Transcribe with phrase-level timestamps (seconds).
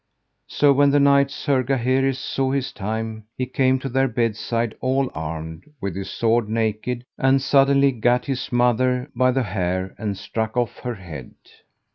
[0.47, 5.11] So when the knight, Sir Gaheris, saw his time, he came to their bedside all
[5.13, 10.57] armed, with his sword naked, and suddenly gat his mother by the hair and struck
[10.57, 11.35] off her head.